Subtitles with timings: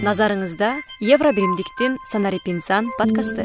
[0.00, 0.70] назарыңызда
[1.04, 3.44] евро биримдиктин санарип инсан подкасты.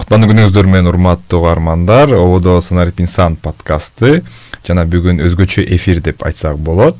[0.00, 4.22] Кутмандуу күнүңүздөр менен урматтуу угармандар ободо санарип инсан подкасты.
[4.64, 6.96] Жана бүгүн өзгөчө эфир деп айтсак болот.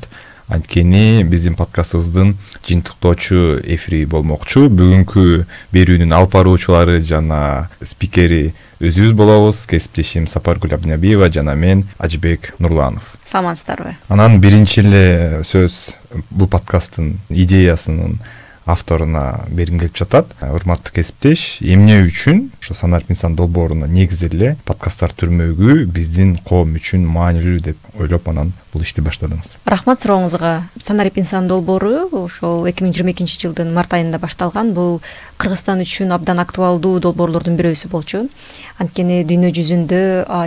[0.47, 2.35] Анткени биздин подкастыбыздын
[2.67, 4.69] жыйынтыктоочу эфири болмокчу.
[4.69, 8.53] Бүгүнкү берүүнүн алып баруучулары жана спикери
[8.83, 9.63] өзүбүз болобуз.
[9.69, 13.15] Кесиптешим сапаргүл абдинабиева жана мен ажыбек нурланов.
[13.25, 13.95] Саламатсыздарбы?
[14.09, 15.95] Анан биринчи эле сөз
[16.29, 18.19] бул подкасттын идеясынын
[18.65, 20.31] авторуна бергим келип жатат.
[20.41, 27.03] Урматтуу кесиптеш эмне үчүн ошо санарип инсан долбооруна негизи эле подкасттар түрмөгү биздин коом үчүн
[27.11, 29.57] маанилүү деп ойлоп анан бул ишти баштадыңыз.
[29.69, 30.53] Рахмат сурооңузга.
[30.81, 34.71] Санарип инсан долбоору ошол эки миң жыйырма экинчи жылдын март айында башталган.
[34.73, 35.01] Бул
[35.37, 38.23] кыргызстан үчүн абдан актуалдуу долбоорлордун бирөөсү болчу.
[38.81, 40.01] Анткени дүйнө жүзүндө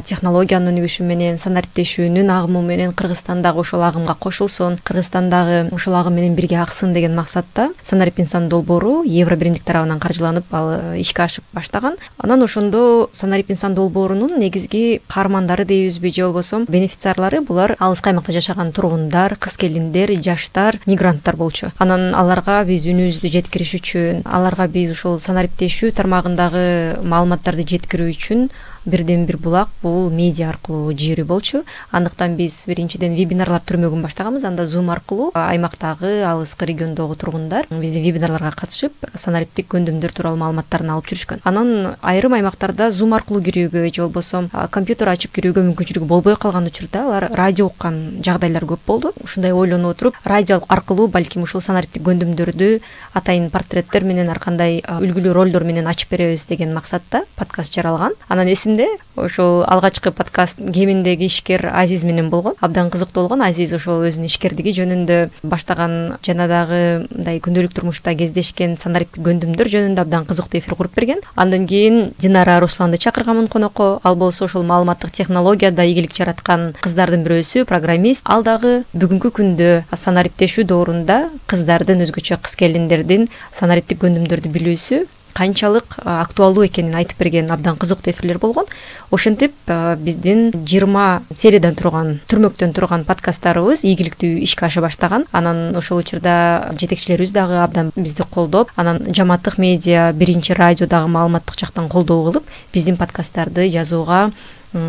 [0.09, 6.19] технологиянын өнүгүшү менен санариптешүүнүн агымы менен кыргызстан дагы ошол агымга кошулсун кыргызстан дагы ошол агым
[6.19, 11.45] менен бирге аксын деген максатта санарип инсан долбоору евро биримдик тарабынан каржыланып ал ишке ашып
[11.53, 18.33] баштаган анан ошондо санарип инсан долбоорунун негизги каармандары дейбизби же болбосо бенефициарлары булар алыс аймакта
[18.33, 21.73] жашаган тургундар кыз келиндер жаштар мигранттар болчу.
[21.79, 28.49] Анан аларга биз үнүбүздү жеткириш үчүн аларга биз ушул санариптешүү тармагындагы маалыматтарды жеткирүү үчүн
[28.87, 31.63] бирден бир булак бул медиа аркылуу жиберүү болчу.
[31.91, 38.53] Андыктан биз биринчиден вебинарлар түрмөгүн баштаганбыз анда зум аркылуу аймактагы алыскы региондогу тургундар биздин вебинарларга
[38.57, 41.43] катышып санариптик көндүмдөр тууралуу маалыматтарын алып жүрүшкөн.
[41.45, 47.03] Анан айрым аймактарда зум аркылуу кирүүгө же болбосо компьютер ачып кирүүгө мүмкүнчүлүгү болбой калган учурда
[47.07, 49.13] алар радио уккан жагдайлар көп болду.
[49.25, 52.81] Ушундай ойлонуп отуруп радио аркылуу балким ушул санариптик көндүмдөрдү
[53.17, 58.13] атайын портреттер менен ар кандай үлгүлүү ролдор менен ачып беребиз деген максатта подкаст жаралган.
[58.29, 58.76] Анан эсимде
[59.17, 62.55] ошол алгачкы подкаст кеминдеги ишкер азиз менен болгон.
[62.61, 68.77] Абдан кызыктуу болгон азиз ошол өзүнүн ишкердиги жөнүндө баштаган жана дагы мындай күндөлүк турмушта кездешкен
[68.77, 71.25] санариптик көндүмдөр жөнүндө абдан кызыктуу эфир куруп берген.
[71.35, 74.01] Андан кийин динара русланды чакырганмын конокко.
[74.03, 78.23] Ал болсо ошол маалыматтык технологияда ийгилик жараткан кыздардын бирөөсү программист.
[78.25, 86.65] Ал дагы бүгүнкү күндө санариптешүү доорунда кыздардын өзгөчө кыз келиндердин санариптик көндүмдөрдү билүүсү канчалык актуалдуу
[86.67, 88.67] экенин айтып берген абдан кызыктуу эфирлер болгон.
[89.11, 89.53] Ошентип
[90.01, 95.27] биздин жыйырма сериядан турган түрмөктөн турган подкасттарыбыз ийгиликтүү ишке аша баштаган.
[95.33, 101.59] Анан ошол учурда жетекчилерибиз дагы абдан бизди колдоп анан жамааттык медиа биринчи радио дагы маалыматтык
[101.61, 104.31] жактан колдоо кылып биздин подкасттарды жазууга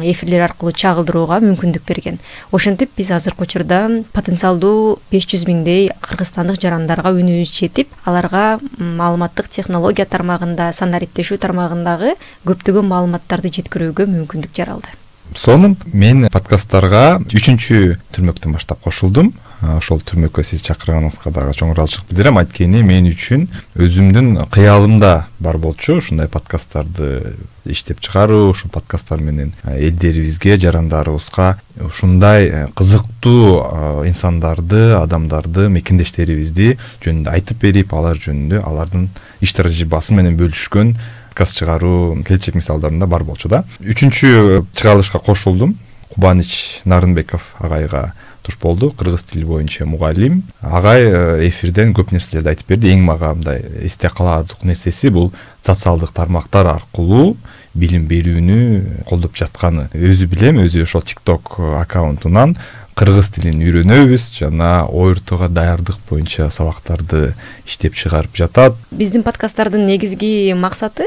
[0.04, 2.20] эфирлер аркылуу чагылдырууга мүмкүндүк берген.
[2.52, 3.82] Ошентип биз азыркы учурда
[4.14, 12.16] потенциалдуу беш жүз миңдей кыргызстандык жарандарга үнүбүз жетип аларга маалыматтык технология тармагында санариптешүү тармагындагы
[12.48, 14.94] көптөгөн маалыматтарды жеткирүүгө мүмкүндүк жаралды.
[15.36, 22.38] Сонун мен подкасттарга үчүнчү түрмөктөн баштап кошулдум ошол түрмөккө сиз чакырганыңызга дагы чоң ыраазычылык билдирем.
[22.42, 25.98] Анткени мен үчүн өзүмдүн кыялымда бар болчу.
[25.98, 27.36] Ушундай подкасттарды
[27.66, 37.94] иштеп чыгаруу ушул подкасттар менен элдерибизге жарандарыбызга ушундай кызыктуу инсандарды адамдарды мекендештерибизди жөнүндө айтып берип
[37.98, 39.10] алар жөнүндө алардын
[39.42, 40.96] иш тажрыйбасы менен бөлүшкөн
[41.38, 43.64] подкаст чыгаруу келечек мисалдарында бар болчу да.
[43.80, 45.76] Үчүнчү чыгарылышка кошулдум
[46.14, 48.14] кубаныч нарынбеков агайга
[48.44, 48.92] туш болду.
[48.92, 50.44] Кыргыз тили боюнча мугалим.
[50.62, 52.94] Агай э, эфирден көп нерселерди айтып берди.
[52.94, 55.34] Эң мага мындай эсте каларлык нерсеси бул
[55.66, 57.36] социалдык тармактар аркылуу
[57.78, 59.90] билим берүүнү колдоп жатканы.
[59.94, 62.56] Өзү билем өзү ошол тик ток аккаунтунан
[62.98, 67.36] кыргыз тилин үйрөнөбүз жана ортга даярдык боюнча сабактарды
[67.68, 68.74] иштеп чыгарып жатат.
[68.90, 71.06] Биздин подкасттардын негизги максаты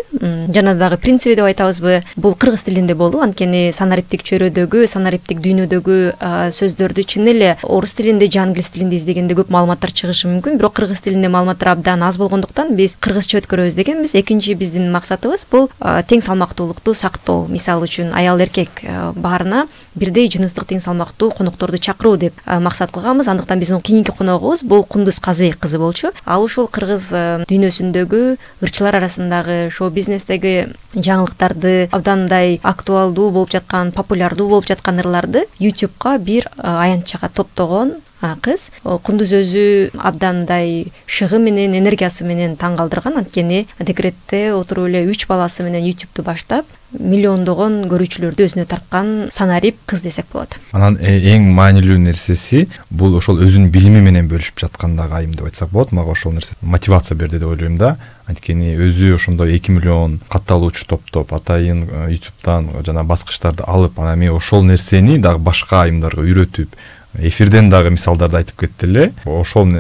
[0.54, 5.98] жана дагы принциби деп айтабызбы бул кыргыз тилинде болуу анткени санариптик чөйрөдөгү санариптик дүйнөдөгү
[6.54, 10.60] сөздөрдү чын эле орус тилинде же англис тилинде издегенде көп маалыматтар чыгышы мүмкүн.
[10.62, 14.14] Бирок кыргыз тилинде маалыматтар абдан аз болгондуктан биз кыргызча өткөрөбүз дегенбиз.
[14.14, 17.48] Экинчи биздин максатыбыз бул тең салмактуулукту сактоо.
[17.50, 18.84] Мисалы үчүн аял эркек
[19.16, 19.66] баарына
[20.00, 23.28] бирдей жыныстык тең салмактуу конокторду чакыруу деп максат кылганбыз.
[23.28, 26.10] Андыктан биздин кийинки коногубуз бул кундуз казыбек кызы болчу.
[26.24, 27.10] Ал ушул кыргыз
[27.46, 28.22] дүйнөсүндөгү
[28.64, 36.18] ырчылар арасындагы шоу бизнестеги жаңылыктарды абдан мындай актуалдуу болуп жаткан популярдуу болуп жаткан ырларды ютубка
[36.18, 37.94] бир аянтчага топтогон
[38.42, 39.64] кыз кундуз өзү
[39.96, 45.84] абдан мындай шыгы менен энергиясы менен таң калтырган анткени декретте отуруп эле үч баласы менен
[45.84, 46.66] ютубту баштап
[46.98, 50.56] миллиондогон көрүүчүлөрдү өзүнө тарткан санарип кыз десек болот.
[50.74, 55.70] Анан э, эң маанилүү нерсеси бул ошол өзүнүн билими менен бөлүшүп жаткандагы айым деп айтсак
[55.70, 55.92] болот.
[55.94, 57.96] Мага ошол нерсе мотивация берди деп ойлойм да.
[58.26, 64.34] Анткени өзү ошондой эки миллион катталуучу топтоп атайын э, ютубтан жана баскычтарды алып анан эми
[64.34, 66.74] ошол нерсени дагы башка айымдарга үйрөтүп
[67.18, 69.72] эфирден дагы мисалдарды айтып кетти эле ошол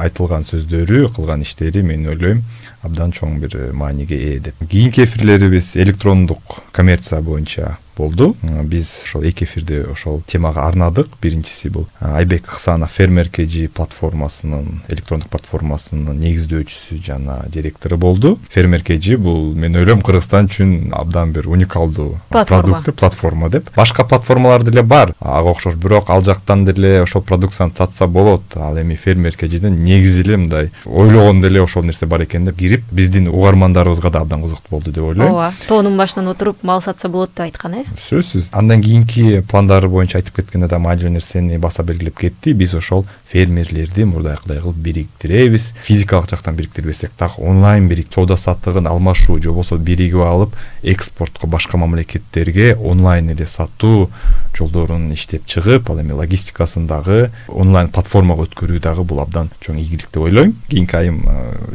[0.00, 2.42] айтылган сөздөрү кылган иштери мен ойлойм
[2.82, 4.54] абдан чоң бир мааниге ээ деп.
[4.70, 8.36] Кийинки эфирлерибиз электрондук коммерция боюнча болду.
[8.42, 11.08] Биз ошол эки эфирди ошол темага арнадык.
[11.20, 18.38] Биринчиси бул айбек ыксанов фермер kg платформасынын электрондук платформасынын негиздөөчүсү жана директору болду.
[18.50, 23.70] Фермер kg бул мен ойлойм кыргызстан үчүн абдан бир уникалдуу продукт платформа деп.
[23.76, 25.74] Башка платформалар деле бар ага окшош.
[25.74, 28.42] Бирок ал жактан деле ошол продукцияны сатса болот.
[28.54, 32.84] Ал эми фермер kgден негизи эле мындай ойлогондо эле ошол нерсе бар экен деп кирип
[32.92, 35.30] биздин угармандарыбызга да абдан кызыктуу болду деп ойлойм.
[35.30, 38.48] Ооба тоонун башынан отуруп мал сатса болот деп айткан э сөзсүз.
[38.52, 42.52] Андан кийинки пландары боюнча айтып кеткенде да маанилүү нерсени баса белгилеп кетти.
[42.52, 45.72] Биз ошол фермерлерди мурдайкыдай кылып бириктиребиз.
[45.84, 52.74] Физикалык жактан бириктирбесек дагы онлайн соода саттыгын алмашуу же болбосо биригип алып экспортко башка мамлекеттерге
[52.76, 54.10] онлайн эле сатуу
[54.56, 60.08] жолдорун иштеп чыгып ал эми логистикасын дагы онлайн платформага өткөрүү дагы бул абдан чоң ийгилик
[60.12, 60.56] деп ойлойм.
[60.68, 61.22] Кийинки айым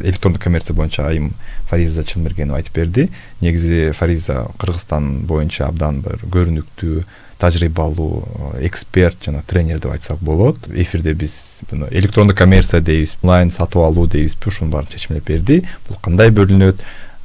[0.01, 1.33] электрондук коммерция боюнча айым
[1.69, 3.09] фариза чынбергенова айтып берди.
[3.41, 7.03] Негизи фариза кыргызстан боюнча абдан бир көрүнүктүү
[7.39, 8.23] тажрыйбалуу
[8.61, 10.57] эксперт жана тренер деп айтсак болот.
[10.69, 15.63] Эфирде биз электрондук коммерция дейбизби онлайн сатып алуу дейбизби ушунун баарын чечимдеп берди.
[15.87, 16.83] Бул кандай бөлүнөт?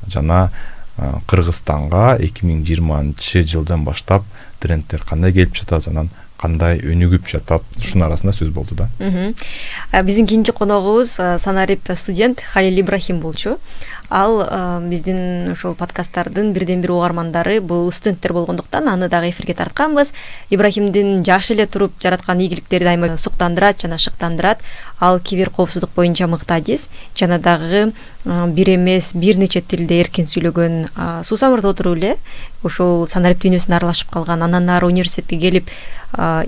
[0.08, 0.50] Жана
[1.30, 4.24] кыргызстанга эки миң жыйырманчы жылдан баштап
[4.58, 7.62] тренддер кандай келип жатат анан кандай өнүгүп жатат?
[7.78, 8.88] Ушунун арасында сөз болду да.
[10.02, 13.58] Биздин кийинки коногубуз санарип студент халил ибрахим болчу
[14.10, 14.40] ал
[14.88, 20.14] биздин ошол подкасттардын бирден бир угармандары бул студенттер болгондуктан аны дагы эфирге тартканбыз.
[20.50, 24.60] Ибрахимдин жаш эле туруп жараткан ийгиликтери дайыма суктандырат жана шыктандырат.
[25.00, 27.92] Ал кибер коопсуздук боюнча мыкты адис жана дагы
[28.24, 32.16] бир эмес бир нече тилде эркин сүйлөгөн суусамырда отуруп эле
[32.64, 35.70] ушул санарип дүйнөсүнө аралашып калган андан ары университетке келип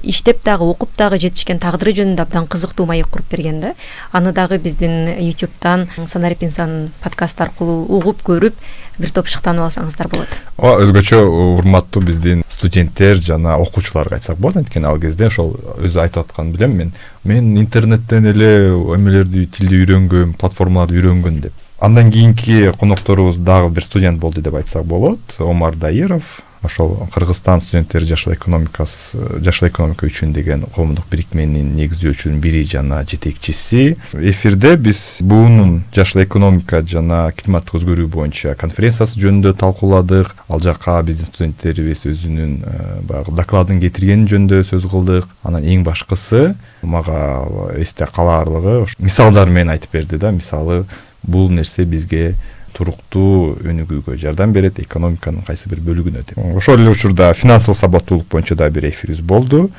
[0.03, 3.75] иштеп дагы окуп дагы жетишкен тагдыры жөнүндө абдан кызыктуу маек куруп берген да.
[4.11, 8.57] Аны дагы биздин ютубтан санарип инсан подкасты аркылуу угуп көрүп
[9.01, 10.33] бир топ шыктанып алсаңыздар болот.
[10.57, 11.21] Ооба өзгөчө
[11.59, 14.61] урматтуу биздин студенттер жана окуучуларга айтсак болот.
[14.61, 16.93] Анткени ал кезде ошол өзү айтып атканын билем мен.
[17.25, 18.51] Мен интернеттен эле
[18.97, 21.53] эмелерди тилди үйрөнгөм платформаларды үйрөнгөн деп.
[21.81, 25.21] Андан кийинки конокторубуз дагы бир студент болду деп айтсак болот.
[25.39, 32.65] Омар даиров ошол кыргызстан студенттери жашыл экономикасы жашыл экономика үчүн деген коомдук бирикменин негиздөөчүлөрүнүн бири
[32.69, 33.97] жана жетекчиси.
[34.13, 40.35] Эфирде биз буунун жашыл экономика жана климаттык өзгөрүү боюнча конференциясы жөнүндө талкууладык.
[40.49, 45.29] Ал жака биздин студенттерибиз өзүнүн э, баягы докладын кетиргени жөнүндө сөз кылдык.
[45.43, 50.31] Анан эң башкысы мага эсте калаарлыгы мисалдар менен айтып берди да.
[50.31, 50.85] Мисалы
[51.23, 52.35] бул нерсе бизге
[52.77, 58.55] туруктуу өнүгүүгө жардам берет экономиканын кайсы бир бөлүгүнө деп ошол эле учурда финансылык сабаттуулук боюнча
[58.55, 59.71] дагы бир эфирибиз болду.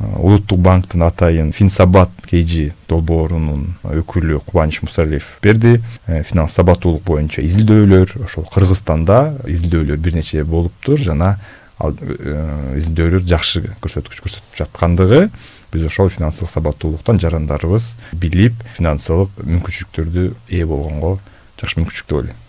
[0.00, 5.82] Улуттук банктын атайын финсабат kg долбоорунун өкүлү кубаныч мусалиев берди.
[6.06, 11.34] Э, финанс сабаттуулук боюнча изилдөөлөр ошол кыргызстанда изилдөөлөр бир нече болуптур жана
[11.78, 15.28] ал э, изилдөөлөр жакшы көрсөткүч көрсөтүп жаткандыгы.
[15.70, 21.18] Биз ошол финансылык сабаттуулуктан жарандарыбыз билип финансылык мүмкүнчүлүктөрдү ээ болгонго
[21.60, 22.40] жакшы мүмкүнчүлүк деп ойлойм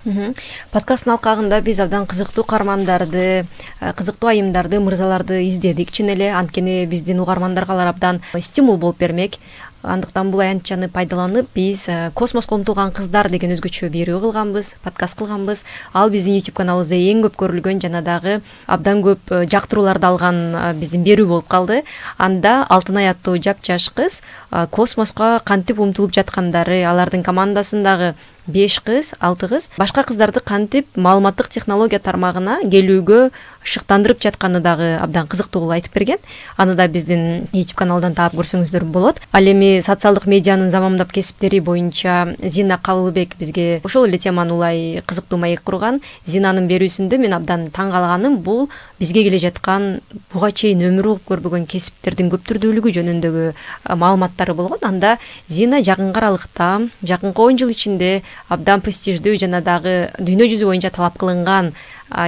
[0.72, 5.92] подкасттын алкагында биз абдан кызыктуу каармандарды э, кызыктуу айымдарды мырзаларды издедик.
[5.92, 9.38] Чын эле анткени биздин угармандарга алар абдан стимул болуп бермек.
[9.82, 15.64] Андыктан бул аянтчаны пайдаланып биз э, космоско умтулган кыздар деген өзгөчө берүү кылганбыз подкаст кылганбыз.
[15.94, 20.42] Ал биздин youtube каналыбызда эң көп көрүлгөн жана дагы абдан көп э, жактырууларды алган
[20.82, 21.84] биздин берүү болуп калды.
[22.18, 24.22] Анда алтынай аттуу жапжаш кыз
[24.70, 28.16] космоско кантип умтулуп жаткандары алардын командасындагы
[28.48, 29.70] беш кыз алты кыз.
[29.78, 33.30] Башка кыздарды кантип маалыматтык технология тармагына келүүгө
[33.64, 36.18] шыктандырып жатканы дагы абдан кызыктуу кылып айтып берген.
[36.58, 39.22] Аны да биздин youtube каналдан таап көрсөңүздөр болот.
[39.32, 45.38] Ал эми социалдык медианын замандап кесиптери боюнча зина кабылбек бизге ошол эле теманы улай кызыктуу
[45.38, 46.02] маек курган.
[46.26, 48.70] Зинанын берүүсүндө мен абдан таң калганым бул
[49.00, 50.02] бизге келе жаткан
[50.34, 53.46] буга чейин өмүр угуп көрбөгөн кесиптердин көптүрдүүлүгү жөнүндөгү
[53.94, 54.82] маалыматтары болгон.
[54.82, 55.18] Анда
[55.48, 61.18] зина жакынкы аралыкта жакынкы он жыл ичинде абдан престиждүү жана дагы дүйнө жүзү боюнча талап
[61.22, 61.74] кылынган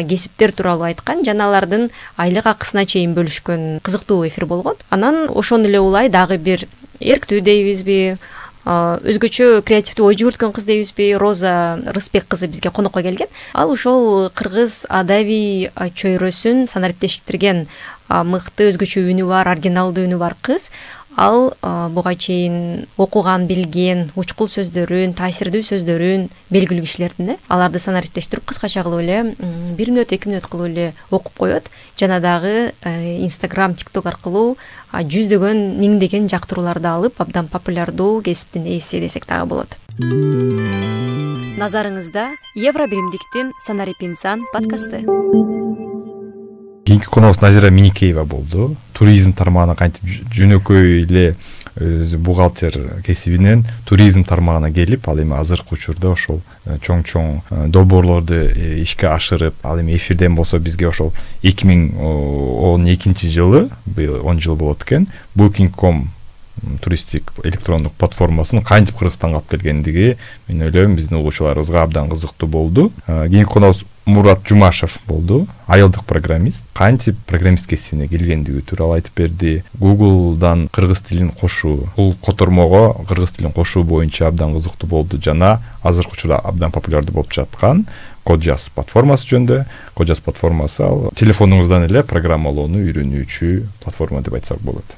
[0.10, 4.75] кесиптер тууралуу айткан жана алардын айлык акысына чейин бөлүшкөн кызыктуу эфир болгон.
[4.89, 6.67] Анан ошону эле улай дагы бир
[7.00, 8.17] эрктүү дейбизби
[8.63, 11.10] өзгөчө креативдүү ой жүгүрткөн кыз дейбизби.
[11.20, 13.27] Роза рысбек кызы бизге конокко келген.
[13.53, 17.67] Ал ушол кыргыз адабий чөйрөсүн санариптештирген
[18.08, 20.70] мыкты өзгөчө үнү бар оригиналдуу үнү бар кыз
[21.15, 21.53] ал
[21.93, 29.03] буга чейин окуган билген учкул сөздөрүн таасирдүү сөздөрүн белгилүү кишилердин э аларды санариптештирип кыскача кылып
[29.03, 29.36] эле
[29.77, 31.70] бир мүнөт эки мүнөт кылып эле окуп коет.
[31.98, 34.58] Жана дагы инстаграм тикток аркылуу
[34.93, 39.77] жүздөгөн миңдеген жактырууларды алып абдан популярдуу кесиптин ээси десек дагы болот.
[41.53, 45.05] Назарыңызда евро биримдиктин санарип инсан подкасты
[46.85, 48.75] кийинки коногубуз назира миникеева болду.
[48.93, 50.03] Туризм тармагына кантип
[50.35, 51.35] жөнөкөй эле
[51.79, 57.67] өзү бухгалтер кесибинен туризм тармагына келип ал эми азыркы учурда ошол э, чоң чоң э,
[57.73, 63.69] долбоорлорду э, ишке ашырып ал эми эфирден болсо бизге ошол эки миң он экинчи жылы
[63.85, 66.11] быйыл он жыл болот экен букинг ком
[66.81, 72.91] туристтик электрондук платформасын кантип кыргызстанга алып келгендиги мен ойлойм биздин угуучуларыбызга абдан кызыктуу болду.
[73.07, 75.48] Кийинки коногубуз мурат жумашев болду.
[75.67, 76.63] Айылдык программист.
[76.74, 79.63] Кантип программист кесибине келгендиги тууралуу айтып берди.
[79.79, 86.13] Гуглдан кыргыз тилин кошуу бул котормого кыргыз тилин кошуу боюнча абдан кызыктуу болду жана азыркы
[86.13, 87.86] учурда абдан популярдуу болуп жаткан
[88.24, 89.63] коджаз платформасы жөнүндө.
[89.98, 93.50] Коджаз платформасы ал телефонуңуздан эле программалоону үйрөнүүчү
[93.84, 94.96] платформа деп айтсак болот.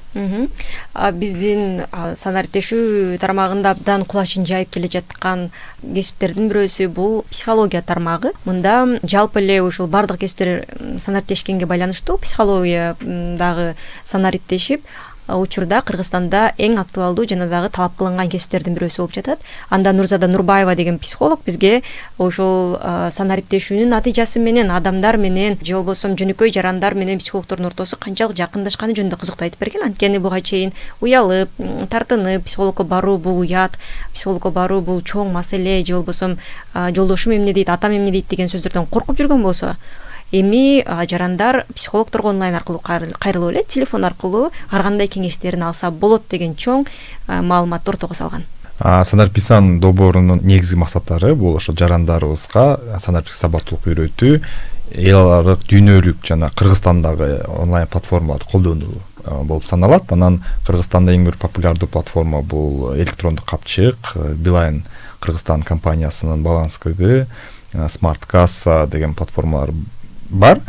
[1.18, 5.50] Биздин санариптешүү тармагында абдан кулачын жайып келе жаткан
[5.82, 8.32] кесиптердин бирөөсү бул психология тармагы.
[8.46, 10.64] Мында жалпы эле ушул баардык кесиптер
[10.98, 14.86] санариптешкенге байланыштуу психология дагы санариптешип
[15.28, 19.40] учурда кыргызстанда эң актуалдуу жана дагы талап кылынган кесиптердин бирөөсү болуп жатат.
[19.70, 21.82] Анда нурзада нурбаева деген психолог бизге
[22.18, 22.78] ушул
[23.10, 29.18] санариптешүүнүн натыйжасы менен адамдар менен же болбосо жөнөкөй жарандар менен психологдордун ортосу канчалык жакындашканы жөнүндө
[29.20, 29.82] кызыктуу айтып берген.
[29.88, 31.50] Анткени буга чейин уялып
[31.90, 33.78] тартынып психологко баруу бул уят
[34.14, 36.36] психологко баруу бул чоң маселе же болбосо
[36.74, 39.74] жолдошум эмне дейт атам эмне дейт деген сөздөрдөн коркуп жүргөн болсо
[40.32, 46.54] эми жарандар психологдорго онлайн аркылуу кайрылып эле телефон аркылуу ар кандай кеңештерин алса болот деген
[46.54, 46.86] чоң
[47.28, 48.44] маалыматты ортого салган.
[48.78, 54.40] Санарип инсан долбоорунун негизги максаттары бул ошо жарандарыбызга санариптик сабаттуулук үйрөтүү
[55.00, 60.12] эл аралык дүйнөлүк жана кыргызстандагы онлайн платформаларды колдонуу болуп саналат.
[60.12, 64.84] Анан кыргызстанда эң бир популярдуу платформа бул электрондук капчык билайн
[65.20, 67.26] кыргызстан компаниясынын баланс кг
[67.88, 69.72] смарт касса деген платформалар
[70.30, 70.60] бар.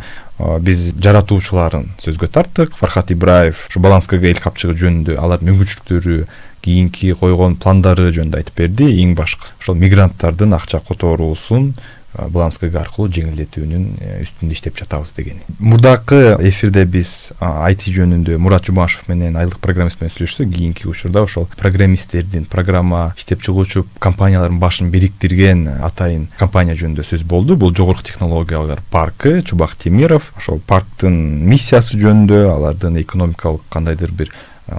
[0.62, 6.18] Биз жаратуучуларын сөзгө тарттык фархат ибраев ушу баланс кг эл капчыгы жөнүндө алардын мүмкүнчүлүктөрү
[6.62, 8.86] кийинки койгон пландары жөнүндө айтып берди.
[9.02, 11.72] Эң башкысы ошол мигранттардын акча которуусун
[12.16, 18.68] баланс кг аркылуу жеңилдетүүнүн э, үстүндө иштеп жатабыз деген мурдакы эфирде биз айти жөнүндө мурат
[18.68, 24.90] жумашев менен айылдык программист менен сүйлөшсөк кийинки учурда ошол программисттердин программа иштеп чыгуучу компаниялардын башын
[24.90, 27.56] бириктирген атайын компания жөнүндө сөз болду.
[27.56, 30.32] Бул жогорку технологиялар паркы чубак темиров.
[30.36, 31.14] Ошол парктын
[31.48, 34.32] миссиясы жөнүндө алардын экономикалык кандайдыр бир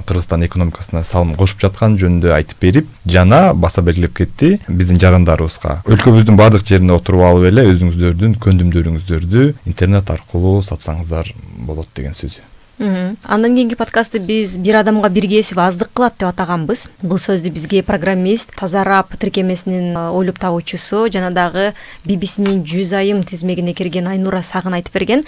[0.06, 5.82] кыргызстан экономикасына салым кошуп жатканы жөнүндө айтып берип жана баса белгилеп кетти биздин жарандарыбызга.
[5.90, 11.34] Өлкөбүздүн баардык жеринде отуруп алып эле өзүңүздөрдүн көндүмдөрүңүздөрдү интернет аркылуу сатсаңыздар
[11.66, 12.46] болот деген сөзү
[12.80, 16.88] андан кийинки подкастты биз бир адамга бир кесип аздык кылат деп атаганбыз.
[17.02, 21.74] Бул сөздү бизге программист таза раб тиркемесинин ойлоп табуучусу жана дагы
[22.06, 25.26] бибисинин жүз айым тизмегине кирген айнура сагын айтып берген.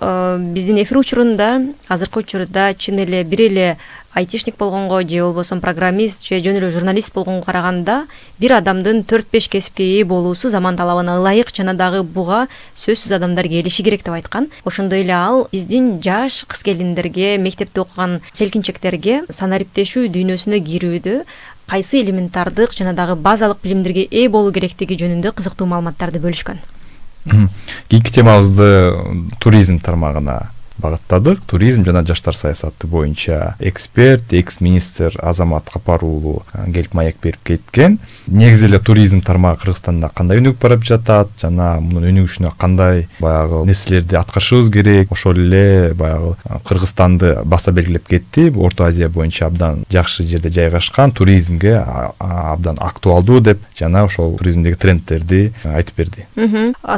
[0.00, 3.76] Биздин эфир учурунда азыркы учурда чын эле бир эле
[4.14, 8.06] айтишник болгонго же болбосо программист же жөн эле журналист болгонго караганда
[8.38, 13.48] бир адамдын төрт беш кесипке ээ болуусу заман талабына ылайык жана дагы буга сөзсүз адамдар
[13.48, 14.48] келиши керек деп айткан.
[14.64, 21.24] Ошондой эле ал биздин жаш кыз келиндерге мектепте окуган селкинчектерге санариптешүү дүйнөсүнө кирүүдө
[21.66, 26.60] кайсы элементардык жана дагы базалык билимдерге ээ болуу керектиги жөнүндө кызыктуу маалыматтарды бөлүшкөн.
[27.88, 28.92] Кийинки темабызды
[29.40, 31.40] туризм тармагына багыттадык.
[31.46, 37.98] Туризм жана жаштар саясаты боюнча эксперт экс министр азамат капар уулу келип маек берип кеткен.
[38.26, 44.16] Негизи эле туризм тармагы кыргызстанда кандай өнүгүп барып жатат жана мунун өнүгүшүнө кандай баягы нерселерди
[44.18, 45.12] аткарышыбыз керек?
[45.12, 46.34] Ошол эле баягы
[46.66, 48.50] кыргызстанды баса белгилеп кетти.
[48.50, 51.84] Орто азия боюнча абдан жакшы жерде жайгашкан туризмге
[52.18, 56.26] абдан актуалдуу деп жана ошол туризмдеги трендтерди айтып берди.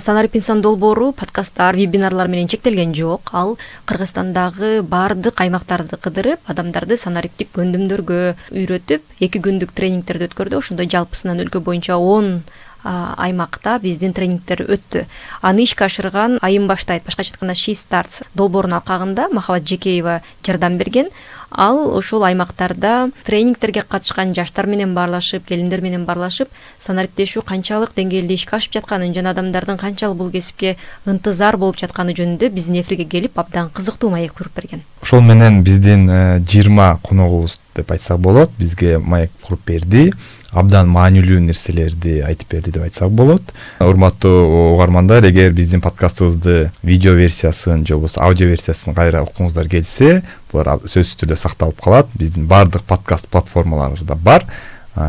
[0.00, 3.30] Санарип инсан долбоору подкасттар вебинарлар менен чектелген жок.
[3.32, 8.20] Ал кыргызстандагы баардык аймактарды кыдырып адамдарды санариптик көндүмдөргө
[8.50, 10.58] үйрөтүп эки күндүк тренингтерди өткөрдү.
[10.58, 12.42] Ошондой жалпысынан өлкө боюнча он
[12.86, 15.06] аймакта биздин тренингдер өттү.
[15.42, 17.04] Аны ишке ашырган айым баштайт.
[17.04, 21.10] Башкача айтканда ши стартс долбоорунун алкагында махабат жекеева жардам берген.
[21.50, 26.50] Ал ошол аймактарда тренингтерге катышкан жаштар менен баарлашып келиндер менен баарлашып
[26.82, 30.76] санариптешүү канчалык деңгээлде ишке ашып жатканын жана адамдардын канчалык бул кесипке
[31.06, 34.82] ынтызар болуп жатканы жөнүндө биздин эфирге келип абдан кызыктуу маек куруп берген.
[35.02, 40.12] Ошол менен биздин э, жыйырма коногубуз деп айтсак болот бизге маек куруп берди
[40.56, 43.52] абдан маанилүү нерселерди айтып берди деп айтсак болот.
[43.84, 50.22] Урматтуу угармандар эгер биздин подкастыбызды видео версиясын же болбосо аудио версиясын кайра окугуңуздар келсе
[50.52, 52.08] булар сөзсүз түрдө сакталып калат.
[52.14, 54.46] Биздин баардык подкаст платформаларыбызда бар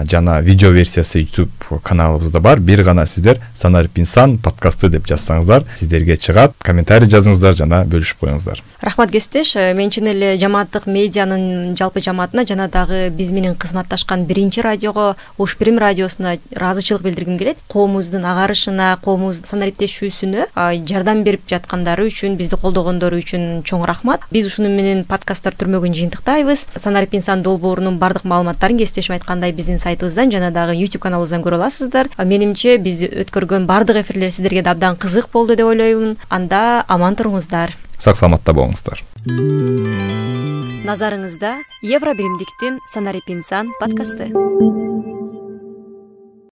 [0.10, 1.50] жана видео версиясы ютуб
[1.84, 2.60] каналыбызда бар.
[2.60, 8.62] Бир гана сиздер санарип инсан подкасты деп жазсаңыздар сиздерге чыгат комментарий жазыңыздар жана бөлүшүп коюңуздар.
[8.82, 9.56] Рахмат кесиптеш.
[9.56, 15.16] Э, мен чын эле жамааттык медианын жалпы жамаатына жана дагы биз менен кызматташкан биринчи радиого
[15.38, 17.58] ош бирим радиосуна ыраазычылык билдиргим келет.
[17.68, 20.48] Коомубуздун агарышына коомубуздун санариптешүүсүнө
[20.88, 24.22] жардам берип жаткандары үчүн бизди колдогондору үчүн чоң рахмат.
[24.32, 26.68] Биз ушуну менен подкасттар түрмөгүн жыйынтыктайбыз.
[26.76, 32.10] Санарип инсан долбоорунун баардык маалыматтарын кесиптешим айткандай биздин сайтыбыздан жана дагы youtube каналыбыздан көрө аласыздар.
[32.18, 37.76] Менимче биз өткөргөн баардык эфирлер сиздерге да абдан кызык болду деп ойлоймун анда аман туруңуздар.
[37.98, 39.04] Сак саламатта болуңуздар.
[40.88, 44.32] Назарыңызда евро биримдиктин санарип инсан подкасты